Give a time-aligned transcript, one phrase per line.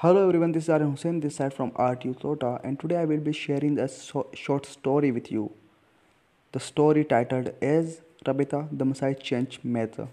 [0.00, 3.20] Hello everyone, this is Aryan Hussain, this side from RTU Kota, and today I will
[3.26, 5.52] be sharing a so- short story with you.
[6.52, 10.08] The story titled is Rabita the Masai Change Method.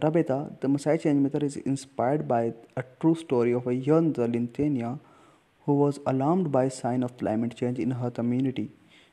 [0.00, 4.36] Rabita the Masai Change Method is inspired by a true story of a young girl
[4.40, 5.00] in Kenya
[5.64, 8.68] who was alarmed by sign of climate change in her community.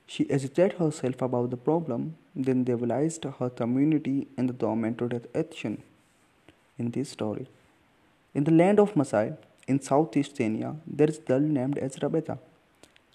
[0.06, 5.26] She agitated herself about the problem, then realized her community and the government to take
[5.34, 5.82] action.
[6.78, 7.48] In this story,
[8.36, 9.34] in the land of Masai,
[9.68, 12.38] in southeast Kenya, there is a girl named as Rabeta.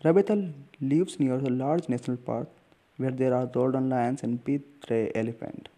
[0.05, 2.49] Rabeta lives near a large national park
[2.97, 5.69] where there are golden lions and big gray elephant.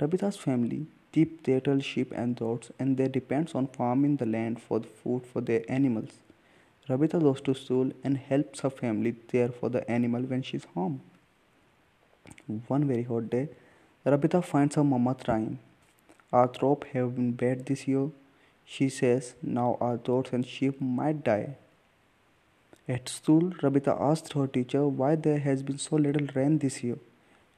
[0.00, 4.78] Rabita's family keep cattle, sheep and goats and they depend on farming the land for
[4.80, 6.10] the food for their animals.
[6.88, 11.00] Rabita goes to school and helps her family care for the animal when she's home.
[12.68, 13.48] One very hot day,
[14.04, 15.58] Rabita finds her mama crying.
[16.32, 18.10] Our crop have been bad this year,
[18.66, 19.34] she says.
[19.42, 21.56] Now our goats and sheep might die.
[22.88, 26.98] At school, Rabita asked her teacher why there has been so little rain this year.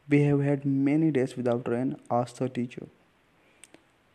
[0.09, 2.87] We have had many days without rain, asked her teacher.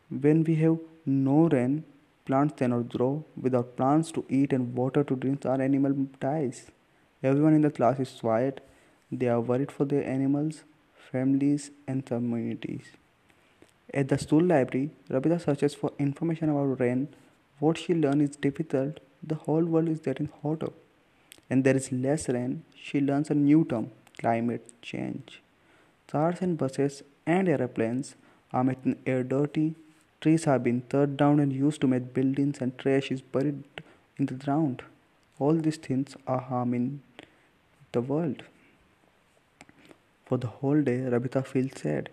[0.09, 1.83] When we have no rain,
[2.25, 3.25] plants cannot grow.
[3.39, 6.71] Without plants to eat and water to drink, our animal dies.
[7.21, 8.65] Everyone in the class is quiet.
[9.11, 10.63] They are worried for their animals,
[11.11, 12.85] families, and communities.
[13.93, 17.09] At the school library, Rabita searches for information about rain.
[17.59, 18.99] What she learns is difficult.
[19.21, 20.71] The whole world is getting hotter.
[21.49, 22.63] And there is less rain.
[22.75, 25.41] She learns a new term climate change.
[26.07, 28.15] Cars and buses and aeroplanes
[28.51, 29.75] are making air dirty.
[30.21, 33.63] Trees have been cut down and used to make buildings, and trash is buried
[34.17, 34.81] in the ground.
[35.37, 37.01] All these things are harming
[37.91, 38.43] the world.
[40.25, 42.09] For the whole day, Rabita feels sad.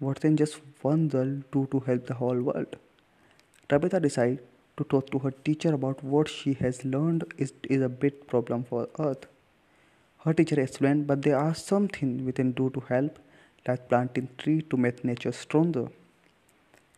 [0.00, 2.76] What can just one girl do to help the whole world?
[3.68, 4.40] Rabita decides
[4.78, 8.64] to talk to her teacher about what she has learned is, is a big problem
[8.64, 9.26] for Earth.
[10.24, 13.18] Her teacher explained, but there are something we can do to help,
[13.68, 15.88] like planting tree to make nature stronger.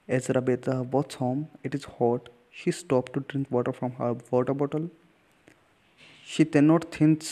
[0.07, 2.29] As Rabita walks home, it is hot.
[2.53, 4.91] She stopped to drink water from her water bottle.
[6.25, 7.25] She cannot think.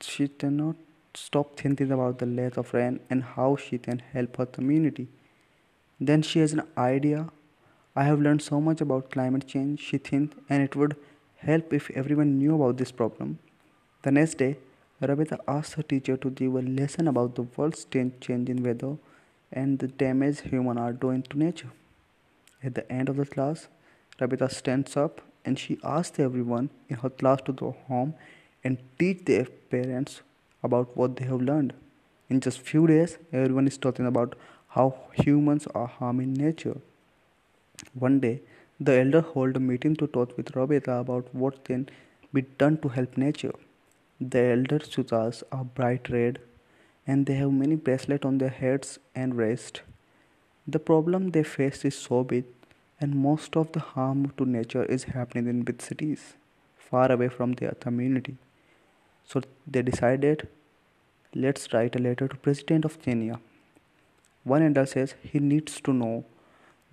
[0.00, 0.74] She cannot
[1.14, 5.08] stop thinking about the lack of rain and how she can help her community.
[6.00, 7.28] Then she has an idea.
[7.94, 10.96] I have learned so much about climate change, she thinks, and it would
[11.36, 13.38] help if everyone knew about this problem.
[14.02, 14.56] The next day,
[15.00, 18.96] Rabita asks her teacher to give a lesson about the world's change in weather
[19.52, 21.70] and the damage humans are doing to nature.
[22.62, 23.68] At the end of the class,
[24.18, 28.14] Rabita stands up and she asks everyone in her class to go home
[28.62, 30.22] and teach their parents
[30.62, 31.74] about what they have learned.
[32.28, 34.34] In just few days, everyone is talking about
[34.68, 36.78] how humans are harming nature.
[37.94, 38.40] One day,
[38.80, 41.88] the elder hold a meeting to talk with Rabita about what can
[42.32, 43.54] be done to help nature.
[44.20, 46.40] The elder shukas are bright red
[47.06, 49.80] and they have many bracelets on their heads and wrists.
[50.66, 52.44] The problem they face is so big
[53.00, 56.34] and most of the harm to nature is happening in big cities,
[56.78, 58.36] far away from their community.
[59.26, 60.48] So they decided,
[61.34, 63.40] let's write a letter to President of Kenya.
[64.44, 66.24] One elder says he needs to know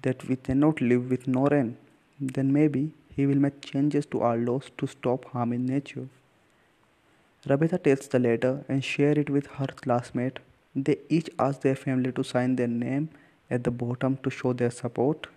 [0.02, 1.78] that we cannot live with no rain.
[2.20, 6.08] Then maybe he will make changes to our laws to stop harming nature.
[7.48, 10.40] Rabita takes the letter and share it with her classmate.
[10.76, 13.10] They each ask their family to sign their name
[13.50, 15.28] at the bottom to show their support.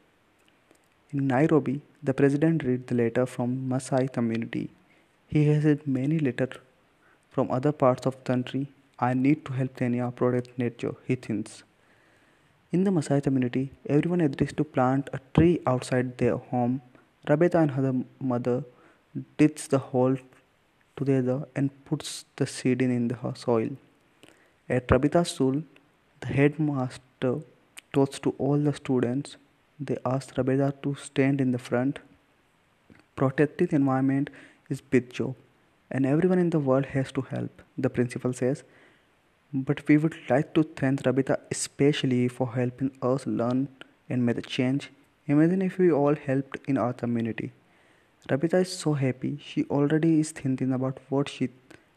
[1.12, 4.70] In Nairobi, the president read the letter from Masai community.
[5.28, 6.58] He has had many letters
[7.32, 8.68] from other parts of the country.
[8.98, 11.62] I need to help Kenya protect nature, he thinks.
[12.70, 16.82] In the Masai community, everyone agrees to plant a tree outside their home.
[17.26, 18.64] Rabeta and her mother
[19.38, 20.16] digs the hole
[20.96, 23.70] together and puts the seed in the soil.
[24.68, 25.62] At Rabita's school,
[26.20, 27.40] the headmaster
[27.92, 29.36] talks to all the students.
[29.80, 31.98] They ask Rabita to stand in the front.
[33.16, 34.30] Protecting the environment
[34.70, 35.34] is big job
[35.92, 38.64] and everyone in the world has to help, the principal says.
[39.52, 43.68] But we would like to thank Rabita especially for helping us learn
[44.08, 44.90] and make a change.
[45.26, 47.52] Imagine if we all helped in our community.
[48.28, 49.38] Rabita is so happy.
[49.44, 51.50] She already is thinking about what she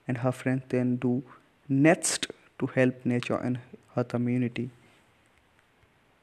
[0.08, 1.24] and her friends can do
[1.70, 2.28] next
[2.60, 3.60] to help nature and
[3.96, 4.70] her community.